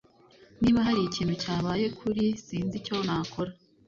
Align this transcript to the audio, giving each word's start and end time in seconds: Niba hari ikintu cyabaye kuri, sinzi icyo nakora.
Niba 0.61 0.79
hari 0.87 1.01
ikintu 1.03 1.33
cyabaye 1.41 1.85
kuri, 1.99 2.23
sinzi 2.45 2.75
icyo 2.79 2.95
nakora. 3.05 3.51